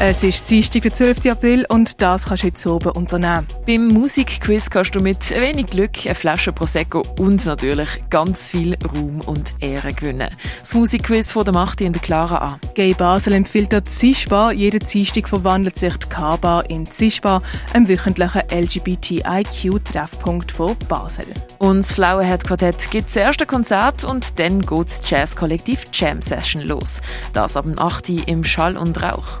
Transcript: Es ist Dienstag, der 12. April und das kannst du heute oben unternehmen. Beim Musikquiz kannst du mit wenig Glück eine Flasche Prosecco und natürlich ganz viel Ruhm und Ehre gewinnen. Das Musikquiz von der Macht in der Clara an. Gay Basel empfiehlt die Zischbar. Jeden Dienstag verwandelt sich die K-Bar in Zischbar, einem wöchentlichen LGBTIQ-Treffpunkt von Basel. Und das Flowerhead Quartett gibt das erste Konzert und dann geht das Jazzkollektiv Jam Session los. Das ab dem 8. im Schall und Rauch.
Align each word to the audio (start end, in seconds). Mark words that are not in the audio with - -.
Es 0.00 0.22
ist 0.22 0.48
Dienstag, 0.48 0.82
der 0.82 0.94
12. 0.94 1.26
April 1.26 1.66
und 1.70 2.00
das 2.00 2.26
kannst 2.26 2.44
du 2.44 2.46
heute 2.46 2.72
oben 2.72 2.90
unternehmen. 2.90 3.48
Beim 3.66 3.88
Musikquiz 3.88 4.70
kannst 4.70 4.94
du 4.94 5.00
mit 5.00 5.28
wenig 5.32 5.66
Glück 5.66 5.90
eine 6.04 6.14
Flasche 6.14 6.52
Prosecco 6.52 7.02
und 7.18 7.44
natürlich 7.44 7.88
ganz 8.08 8.52
viel 8.52 8.78
Ruhm 8.92 9.20
und 9.22 9.54
Ehre 9.58 9.92
gewinnen. 9.92 10.28
Das 10.60 10.72
Musikquiz 10.72 11.32
von 11.32 11.42
der 11.42 11.52
Macht 11.52 11.80
in 11.80 11.92
der 11.92 12.00
Clara 12.00 12.36
an. 12.36 12.60
Gay 12.74 12.94
Basel 12.94 13.32
empfiehlt 13.32 13.72
die 13.72 13.82
Zischbar. 13.82 14.52
Jeden 14.52 14.78
Dienstag 14.78 15.28
verwandelt 15.28 15.76
sich 15.76 15.96
die 15.96 16.08
K-Bar 16.08 16.70
in 16.70 16.86
Zischbar, 16.86 17.42
einem 17.72 17.88
wöchentlichen 17.88 18.42
LGBTIQ-Treffpunkt 18.52 20.52
von 20.52 20.76
Basel. 20.88 21.26
Und 21.58 21.78
das 21.78 21.90
Flowerhead 21.90 22.44
Quartett 22.44 22.88
gibt 22.92 23.08
das 23.08 23.16
erste 23.16 23.46
Konzert 23.46 24.04
und 24.04 24.38
dann 24.38 24.60
geht 24.60 24.90
das 24.90 25.00
Jazzkollektiv 25.04 25.86
Jam 25.92 26.22
Session 26.22 26.62
los. 26.62 27.02
Das 27.32 27.56
ab 27.56 27.64
dem 27.64 27.80
8. 27.80 28.10
im 28.28 28.44
Schall 28.44 28.76
und 28.76 29.02
Rauch. 29.02 29.40